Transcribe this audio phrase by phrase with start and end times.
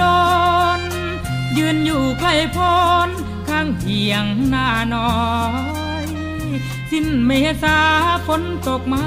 [0.00, 0.26] ดอ
[0.78, 0.80] น
[1.58, 2.58] ยืนอยู่ใกล้พ
[3.06, 3.08] ร
[3.48, 5.14] ข้างเทียงหน้าน้อ
[6.02, 6.04] ย
[6.90, 7.78] สิ้นเมษา
[8.26, 9.06] ฝนตกมา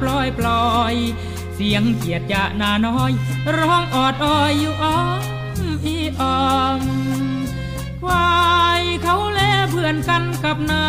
[0.00, 0.94] ปล่อยปล่อย
[1.54, 3.12] เสียงเกียดจะหน้าน้อย
[3.58, 5.20] ร้องออดอ้อยอยู่อ้อม
[5.84, 6.80] อีอ้อม
[8.02, 8.34] ควา
[8.80, 10.86] ยเขาแลเพื่อนกันกับนา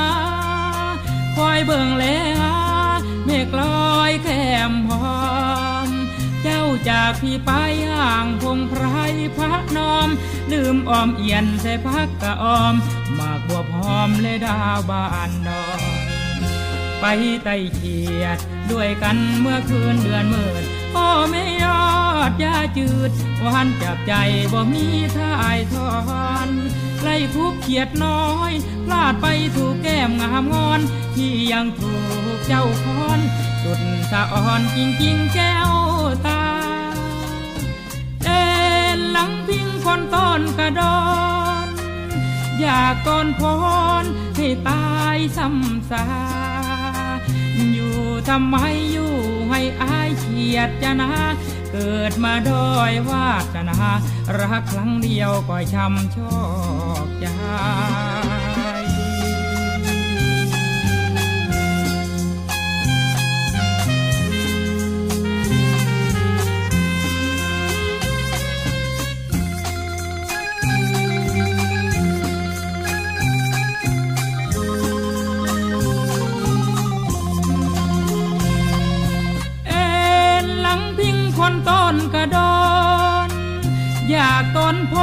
[1.35, 2.05] คอยเบิ่งแล
[3.25, 3.61] เมฆล
[3.93, 4.27] อยแค
[4.69, 5.01] มพอ
[6.47, 7.51] เจ้าจากพี่ไป
[7.91, 8.85] ห่างพงไพร
[9.37, 10.09] พระนอม
[10.51, 12.73] ลืมออมเอียนใส่พักกะออม
[13.17, 15.81] มากบัวพร้อมเลยดาวบานดอน
[17.01, 17.05] ไป
[17.43, 18.37] ไต่เขียด
[18.71, 21.85] ด้วยกันเมื่อคืนเดือนมื่นพ่อไม่ยอ
[22.29, 23.11] ดยาจืด
[23.45, 24.13] วานจับใจ
[24.53, 24.85] บ่มี
[25.17, 25.93] ท่ายทอ
[26.47, 26.49] น
[27.01, 28.51] ไล่คุกเขียดน้อย
[28.85, 30.81] พลาดไปถูกแก้มงามงอน
[31.15, 31.93] ที่ยังถู
[32.33, 33.19] กเจ้าคอน
[33.61, 35.84] สุดสะอ่อนจริงๆแก้ว
[36.27, 36.43] ตา
[38.25, 38.43] เอ็
[38.97, 40.99] นหลังพิงคนต้นกระดอ
[41.65, 41.67] น
[42.59, 43.41] อยากก่อนพ
[44.01, 44.03] ร
[44.35, 46.05] ให้ตายซ้ำซา
[47.73, 47.97] อยู่
[48.29, 48.55] ทำไม
[48.91, 49.13] อยู่
[49.49, 51.11] ให้อายเฉียดจะนะ
[51.71, 53.79] เกิดมาด้อยวาสนา
[54.39, 56.37] รักครั้งเดียวก็ช้ำชอ
[57.05, 57.25] กใจ
[81.37, 82.57] คนต้นกระดอ
[83.27, 83.29] น
[84.11, 84.95] อยากต้นพ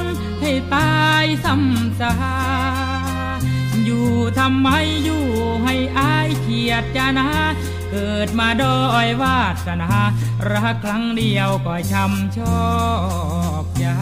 [0.00, 0.02] น
[0.40, 2.12] ให้ตายซ้ำซา
[3.84, 4.68] อยู่ทำไม
[5.04, 5.24] อยู่
[5.64, 7.28] ให้อายเขียดจะนะ
[7.90, 9.90] เกิดมาดอยวาสนา
[10.50, 12.60] รักครั้งเดียวก็ช้ำชอ
[13.64, 13.96] กยา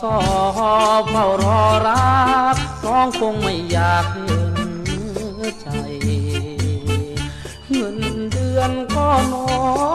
[0.00, 0.16] สอ
[1.08, 2.20] เฝ้ารอรั
[2.54, 4.52] กน้องคงไม่อยากเห็น
[5.60, 5.66] ใจ
[7.70, 7.98] เงิน
[8.32, 9.46] เดือนก็น้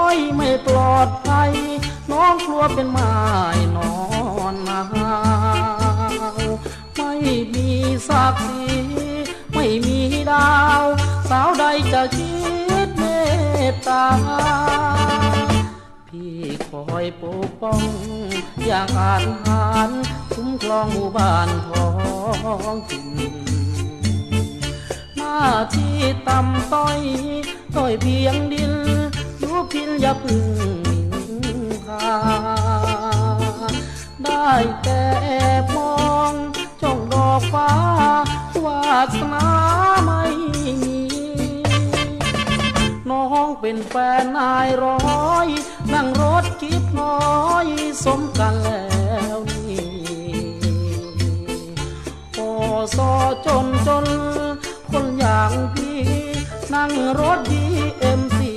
[0.01, 1.51] อยไม่ปลอดภัย
[2.11, 3.15] น้องกลัวเป็นไม้
[3.75, 3.93] นอ
[4.53, 4.83] นหนา
[6.37, 6.41] ว
[6.97, 7.13] ไม่
[7.53, 7.69] มี
[8.07, 8.63] สักสี
[9.53, 9.99] ไม่มี
[10.31, 10.83] ดาว
[11.29, 11.63] สาวใด
[11.93, 12.33] จะคิ
[12.87, 13.03] ดเม
[13.71, 14.05] ตตา
[16.21, 17.81] พี่คอยปกป้อง
[18.65, 19.89] อยางอาจหาร
[20.33, 21.87] คุ้มครองหมู่บ้านท้อ
[22.75, 23.35] งถิ่น
[25.15, 25.39] หน้า
[25.75, 26.99] ที่ต่ำต้อย
[27.75, 28.73] ต้อยเพียงดิน
[29.39, 30.45] อยู่พินอย่าพึ่ง
[31.43, 32.07] มินพา
[34.23, 34.51] ได้
[34.83, 35.03] แต่
[35.75, 35.95] มอ
[36.31, 36.33] ง
[36.81, 37.71] จ้องดอกฟ้า
[38.65, 38.81] วา
[39.15, 39.47] สนา
[40.03, 40.23] ไม่
[40.83, 40.99] มี
[43.09, 45.47] น้องเป็นแฟนนายร้อย
[47.05, 47.17] น้
[47.51, 47.67] อย
[48.05, 48.85] สมกันแล้
[49.35, 49.85] วนี่
[52.33, 52.39] โอ
[52.95, 53.11] ซอ
[53.45, 54.05] จนจน
[54.91, 56.01] คนอย่างพี่
[56.73, 57.65] นั่งรถดี
[57.99, 58.53] เอ็มซี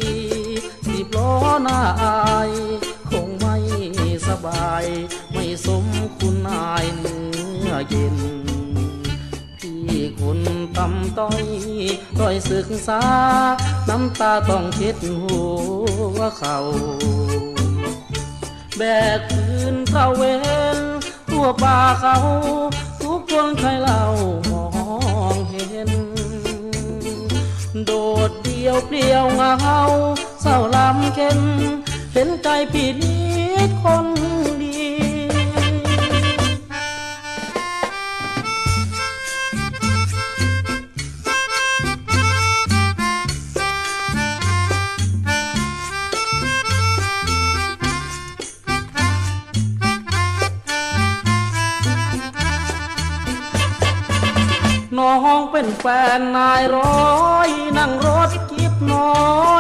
[0.86, 2.50] สิบล้อหน้าอาย
[3.10, 3.56] คงไม่
[4.28, 4.84] สบาย
[5.32, 5.84] ไม่สม
[6.16, 8.16] คุณนายเนื้อเย็น
[10.20, 10.40] คน
[10.76, 11.44] ตำต้อย
[12.18, 13.02] ต้อยศึกษา
[13.88, 15.38] น้ำตาต้องเช็ดหั
[16.16, 16.56] วเขา
[18.78, 18.82] แบ
[19.18, 20.22] กคืนเข้าเว
[20.76, 20.78] น
[21.28, 22.16] ทั่วป่าเขา
[23.00, 24.02] ทุกคนใครเล่า
[24.50, 24.66] มอ
[25.34, 25.90] งเห็น
[27.84, 27.92] โด
[28.28, 29.80] ดเดียวเปลี่ยวเงา
[30.42, 31.40] เศร้าลำเค็น
[32.12, 33.18] เห็นใจผิดนิ
[33.68, 34.17] ดคน
[55.60, 55.86] เป็นแฟ
[56.18, 59.12] นนายร้อยนั่งรถกิบน้อ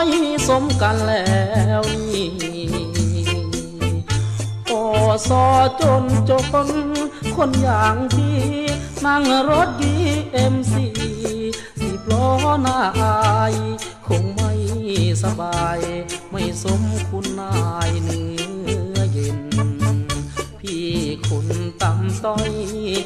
[0.04, 0.06] ย
[0.48, 1.32] สมกันแล้
[1.80, 2.28] วนี่
[4.66, 4.72] โอ
[5.28, 5.44] ซอ
[5.80, 6.30] จนจ
[6.66, 6.68] น
[7.36, 8.38] คนอย่างที่
[9.06, 9.94] นั่งรถดี
[10.32, 10.86] เอ็มซี
[11.80, 12.28] สิบล้อ
[12.62, 13.16] หน้าอา
[13.52, 13.54] ย
[14.06, 14.52] คงไม่
[15.22, 15.80] สบาย
[16.30, 17.54] ไม่สมคุณนา
[17.87, 17.87] ย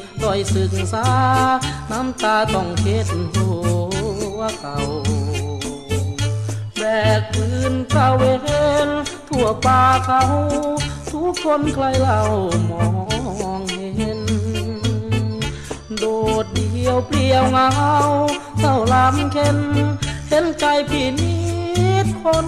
[0.03, 1.07] อยต้อยศึกษา
[1.91, 3.47] น้ำตาต้องเค็ดหั
[4.37, 4.77] วเก่า
[6.77, 6.81] แบ
[7.19, 8.23] กปืนตะเว
[8.87, 8.89] น
[9.29, 10.23] ทั่วป่าเขา
[11.11, 12.21] ทุกคนใครเล่า
[12.69, 12.85] มอ
[13.59, 13.61] ง
[13.97, 14.21] เห็น
[15.97, 16.05] โด
[16.43, 17.69] ดเดียวเปลี่ยวเงา
[18.59, 19.57] เศร้าลำเข็น
[20.29, 21.35] เห็นใจพี่นิ
[22.05, 22.47] ดคน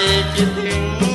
[0.00, 0.72] ใจคิดถึ
[1.08, 1.09] ง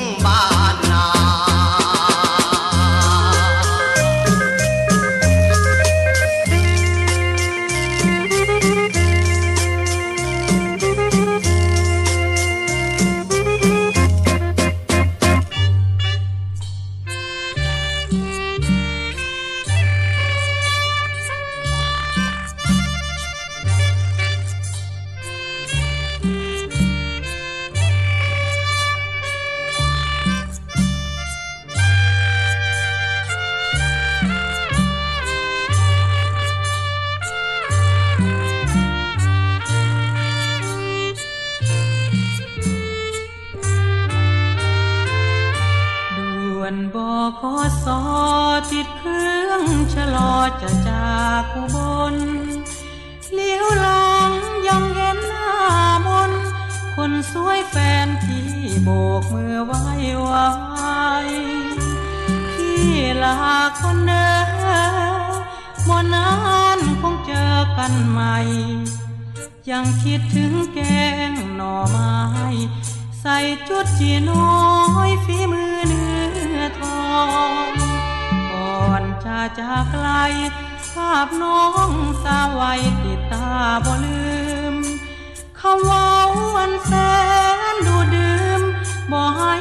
[67.86, 68.38] ันใหม่
[69.70, 70.80] ยังคิดถึงแก
[71.30, 72.15] งหน่อไม้
[73.20, 73.38] ใส่
[73.68, 74.58] จุดจีน้อ
[75.08, 76.12] ยฝีมือเนื้
[76.58, 77.13] อทอ
[77.70, 77.72] ง
[78.51, 80.08] ก่อนจะจากไกล
[80.92, 81.92] ภาพน้อง
[82.24, 82.74] สาวไว้
[83.04, 83.50] ติดตา
[83.86, 84.36] บ่ลื
[84.74, 84.75] ม
[85.60, 86.10] คำเว่า
[86.56, 86.92] วันแส
[87.74, 88.62] นดูดื่ม
[89.12, 89.54] บ่ให้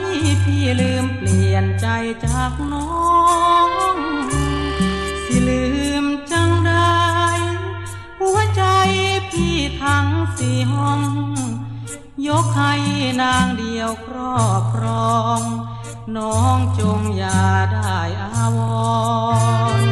[0.43, 1.87] พี่ลืมเปลี่ยนใจ
[2.25, 2.93] จากน้อ
[3.67, 3.74] ง
[9.85, 11.03] ทั้งสี่ห้อง
[12.29, 12.75] ยกให้
[13.23, 15.41] นางเดียวครอบครอง
[16.17, 18.61] น้องจงอย่าได้อาว
[19.81, 19.83] ร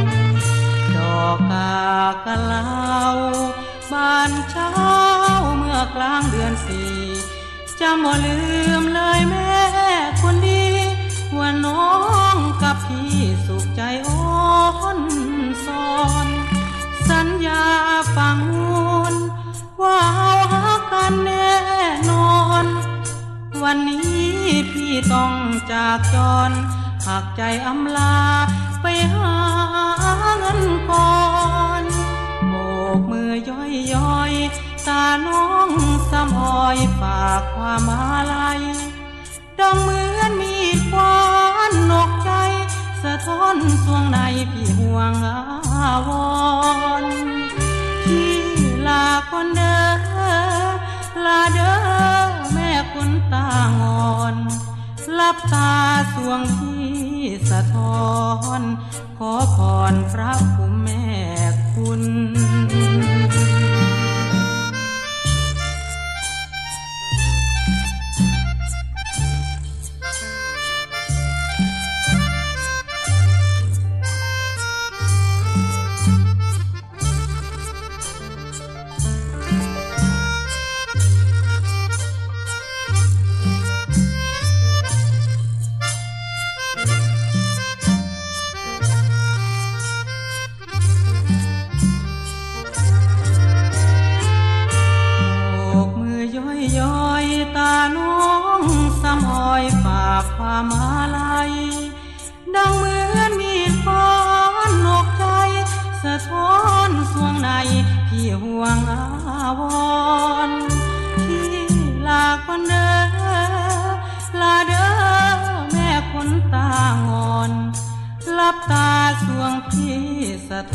[0.96, 1.76] ดอกกา
[2.24, 2.66] กะลา
[3.14, 3.16] ว
[3.90, 4.72] บานเช้า
[5.56, 6.92] เมื่อกลางเดือนสี่
[7.80, 8.38] จะบ่ลื
[8.80, 9.52] มเลยแม่
[10.22, 10.66] คนดี
[11.38, 11.86] ว่าน้อ
[12.34, 13.14] งกับพี่
[13.46, 14.30] สุขใจอ่อ
[14.96, 14.98] น
[15.66, 15.92] สอ
[16.24, 16.28] น
[17.08, 17.64] สัญญา
[18.14, 19.11] ฝังมูล
[21.12, 21.56] กันแน่
[22.10, 22.64] นอน
[23.62, 24.34] วันนี้
[24.72, 25.32] พี่ต้อง
[25.72, 26.16] จากจ
[26.48, 26.50] ร
[27.06, 28.16] หากใจอำลา
[28.82, 29.34] ไปหา
[30.38, 31.16] เงินก่อ
[31.80, 31.82] น
[32.48, 32.54] โบ
[32.98, 34.32] กมือย่อยย้อย
[34.86, 35.70] ตาน้อง
[36.10, 38.60] สำอยฝากความอาลัย
[39.58, 40.56] ดังเหมือนมี
[40.88, 41.16] ควา
[41.70, 42.30] นนกใจ
[43.02, 44.18] สะท้อนสวงใน
[44.52, 46.10] พี่ห่วงอาว
[47.02, 47.04] ร
[48.04, 48.32] ที่
[48.86, 49.76] ลาคนเด้
[50.08, 50.11] อ
[51.26, 51.76] ลาเด้อ
[52.52, 53.48] แม่คนตา
[53.80, 54.34] งอน
[55.18, 55.72] ลับตา
[56.14, 56.88] สวงที่
[57.50, 58.02] สะท้อ
[58.60, 58.62] น
[59.18, 59.58] ขอพ
[59.92, 61.04] รพระคุณแม่
[61.74, 62.02] คุณ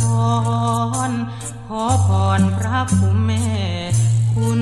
[0.02, 0.28] ทอ
[1.10, 1.12] น
[1.68, 3.46] ขอพรพระคุณแม่
[4.34, 4.62] คุณ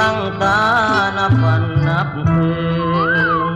[0.00, 0.60] ตั้งตา
[1.16, 2.50] นับวันนับคื
[3.52, 3.54] น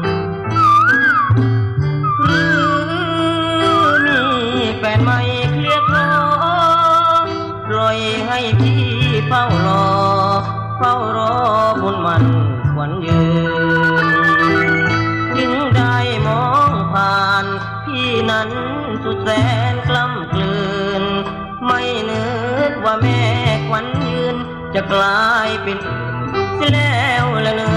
[4.02, 5.20] หรือมีแฟนไม่
[5.52, 6.08] เคลียร์คอ
[7.66, 8.84] ปล่อยให้พี่
[9.26, 9.86] เฝ้ารอ
[10.78, 11.34] เฝ้ารอ
[11.82, 12.24] บุญมัน
[12.72, 13.24] ขวันยื
[14.04, 14.06] น
[15.36, 15.96] จึงได้
[16.26, 17.44] มองผ่าน
[17.84, 18.50] พี่นั้น
[19.04, 19.28] สุดแส
[19.72, 20.56] นกล้ำกลื
[21.02, 21.04] น
[21.64, 22.24] ไม่นึ
[22.70, 23.22] กว่าแม่
[23.68, 24.36] ขวันยืน
[24.74, 25.78] จะกลายเป็น
[26.72, 27.75] แล้วละเนอ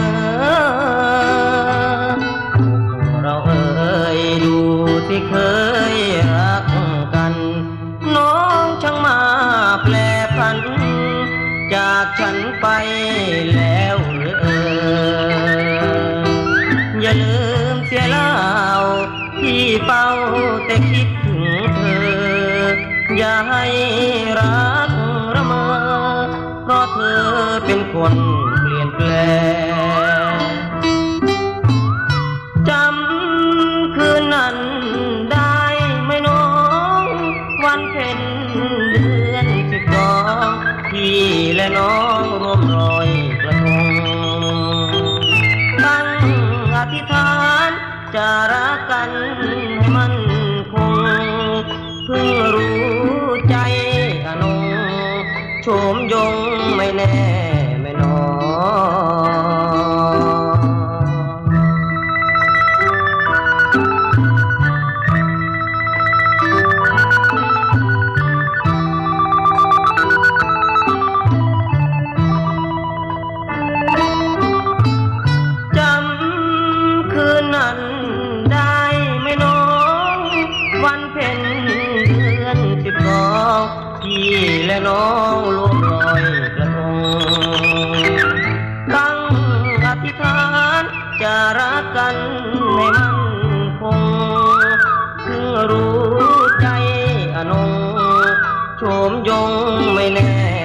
[99.24, 100.59] Don't nè.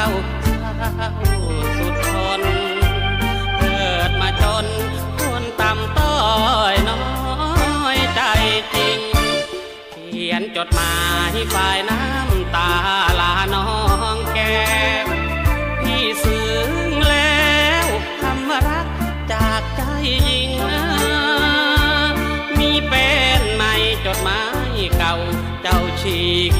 [0.00, 0.10] าว
[0.80, 0.90] ข้า
[1.78, 2.42] สุดทน
[3.58, 4.66] เกิดมาจน
[5.18, 6.16] คนต่ำต้อ
[6.72, 7.04] ยน้อ
[7.96, 8.22] ยใจ
[8.74, 8.98] จริง
[10.08, 10.96] เขียนจดหมา
[11.32, 12.70] ยฝ่ายน้ำตา
[13.20, 13.70] ลาน้อ
[14.14, 14.62] งแก้
[15.80, 16.70] พี่ซึ้ง
[17.08, 17.46] แล้
[17.84, 17.86] ว
[18.20, 18.86] คำรัก
[19.32, 19.82] จากใจ
[20.28, 20.50] ยิง
[22.58, 23.08] มีเป็
[23.40, 23.64] นไหม
[24.06, 24.40] จดหมา
[24.74, 25.14] ยเก่า
[25.62, 26.52] เจ้าชีก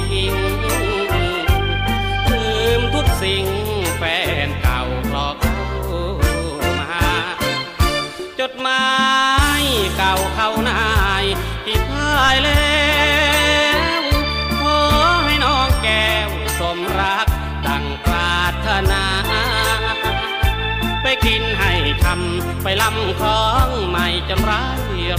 [22.62, 24.52] ไปลำของใหม่จนไร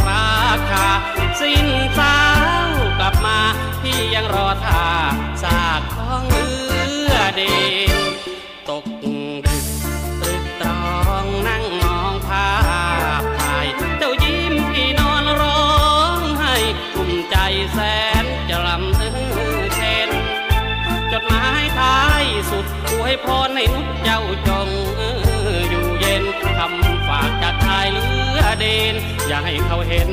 [0.08, 0.34] รา
[0.72, 0.88] คา
[1.40, 2.18] สิ้นสา
[2.68, 3.40] วกลับมา
[3.82, 4.86] พี่ยังรอท่า
[5.44, 6.48] สากของเอื
[7.12, 7.56] อเด่
[7.92, 7.94] น
[8.70, 8.86] ตก
[9.46, 9.66] ดึก
[10.22, 12.50] ตึกตรองนั่งมองภา
[13.22, 15.66] พถ่าย เจ้ายิ้มพี่นอนร้อ
[16.18, 16.56] งให้
[16.96, 17.36] กุ่มใจ
[17.74, 17.80] แส
[18.24, 19.04] นจะลำเอ
[19.58, 20.10] อเช่น
[21.12, 24.62] จดหมายท้ายสุดอวยพรให้นุกเจ้าจอ
[29.28, 30.10] อย่าให้เขาเห็น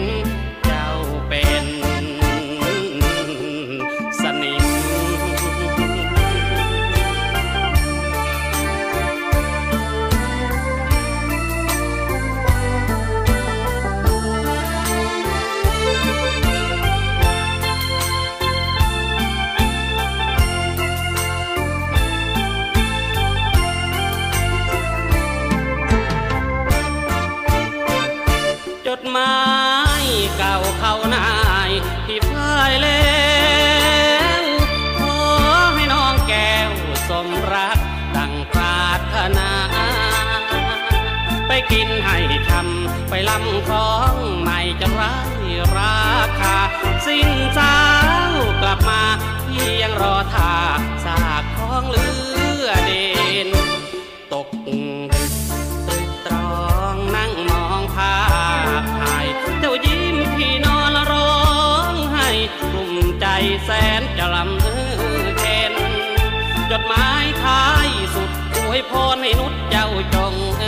[66.81, 70.64] ดหมายท้ายสุดอวยพรให้นุชเจ้าจงเอ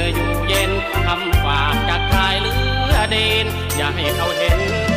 [0.00, 0.70] ออยู่เย็น
[1.06, 2.54] คำฝากจากชายเลื
[2.92, 3.46] อเดน
[3.76, 4.93] อย่าให้เขาเห็น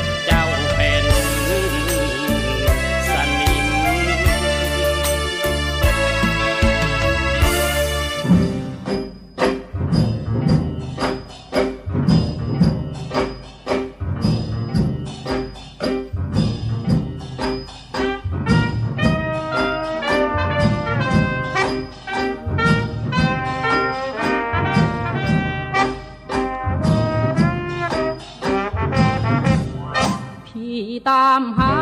[31.09, 31.75] ตามหา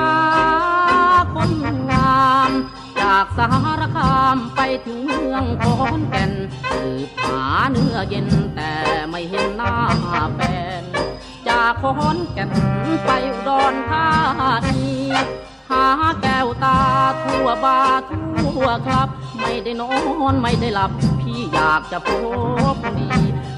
[1.36, 1.52] คน
[1.92, 2.52] งาม
[3.02, 6.32] จากสารคามไปถึงเมืองขอนแก่น
[6.70, 8.74] สืบหาเนื้อเย็นแต่
[9.10, 9.76] ไม่เห็นหน้า
[10.36, 10.40] แฟ
[10.82, 10.84] น
[11.48, 12.52] จากขอนแก่น
[13.06, 14.08] ไปอุดรธา
[14.76, 14.92] นี
[15.72, 15.86] หา
[16.22, 16.80] แก้วตา
[17.24, 19.08] ทั่วบาทั่วครับ
[19.40, 19.92] ไม่ได้นอ
[20.32, 22.10] นไม่ได้หลับ พี่อยากจะพ
[22.74, 23.10] บดี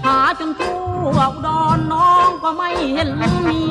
[0.06, 0.80] หาจนทั่
[1.16, 3.10] วอุดรน้องก็ไม่เห็น
[3.48, 3.62] มี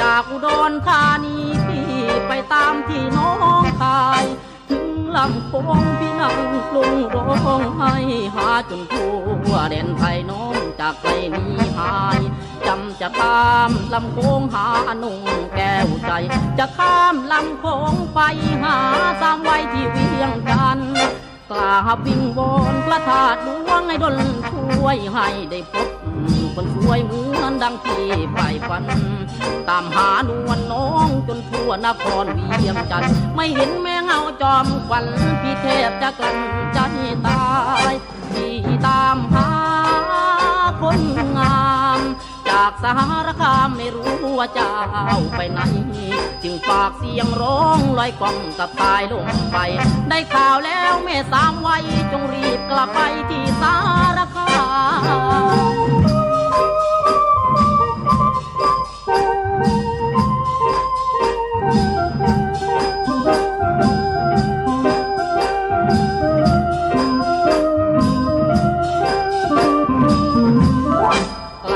[0.00, 1.88] จากอุดรธานีพี่
[2.28, 4.24] ไปตามที่น้องคาย
[4.70, 6.36] ถึงลำโพงพี่นั่ง
[6.70, 7.94] กลุงร้องไห้
[8.34, 9.12] หาจนทั่
[9.48, 12.20] วแดนไทยน้องจากไกลนี้หาย
[12.66, 14.66] จำจะข้ามลำโค้งหา
[14.98, 15.18] หนุ่ง
[15.56, 16.12] แก้วใจ
[16.58, 18.20] จะข้ามลำโค้งไป
[18.62, 18.78] หา
[19.22, 20.94] ตามไว้ที่เวียงจันทร์
[21.50, 24.16] กราบวิงวอนพระธาตุหลวงให้ดล
[24.50, 25.88] ช่วยให้ได้พบ
[26.54, 28.38] คนสวยเหมือนดังที่ไป
[28.68, 28.84] ฝัน
[29.68, 35.04] ตามหานวลน้องจนทั่วนครเวียงจันทร์ไม่เห็นแม่เงาจอมควัน
[35.42, 36.38] พี่เทพจะกลั้น
[36.74, 36.78] ใจ
[37.26, 37.44] ตา
[37.90, 37.94] ย
[38.30, 39.48] พี่ตามหา
[40.82, 41.00] คน
[41.38, 41.64] งา
[41.98, 42.00] ม
[42.48, 42.94] จากสา
[43.26, 44.74] รคามไม่รู้ว่าเจ้า
[45.36, 45.60] ไปไหน
[46.42, 49.58] จึงฝากเสียงร้องลอยกล่องกับตายลงไป
[50.08, 53.74] ได้ข่าวแล้วแม่สามวัยจงรีบกลับไปที่สา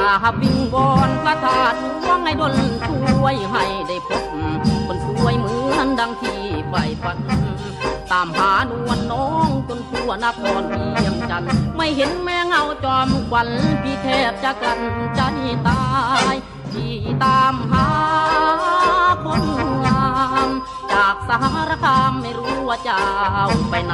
[0.08, 2.54] กราบวิงวอนพระธาตุหลวงให้ดล
[2.86, 4.22] ช่วยให้ได้พบ
[4.86, 7.18] คนสวยเหมือนดังที่ใฝ่ฝัน
[8.12, 11.44] ตามหานวลน้องจนทั่วนครเวียงจัน
[11.76, 13.48] ไม่เห็นแม่เงาจอมควัน
[13.82, 14.80] พี่แทบจะกัน
[15.16, 15.20] ใจ
[15.68, 15.82] ตา
[16.32, 16.34] ย
[16.70, 16.94] พี่
[17.24, 17.88] ตามหา
[19.24, 19.44] คน
[19.84, 20.07] งา
[20.92, 21.38] จากสา
[21.70, 22.98] รคามไม่รู้ว่าจะ
[23.70, 23.92] ไปไหน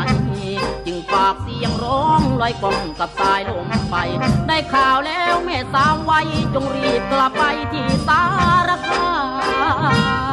[0.87, 3.96] จึงฝากเสียงร้องลอยกล่องกับสายลมไป
[4.48, 8.22] ได้ข่าวแล้วแม่สามวัยจงรีบกลับไปที่สา
[8.68, 9.07] รคา
[10.22, 10.24] ม